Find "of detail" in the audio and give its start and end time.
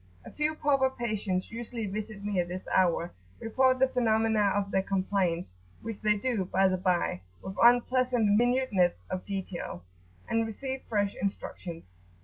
9.11-9.83